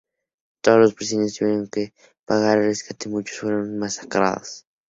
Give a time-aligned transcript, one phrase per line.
[0.63, 1.93] Todos los prisioneros tuvieron que
[2.25, 4.65] pagar un rescate y muchos fueron masacrados.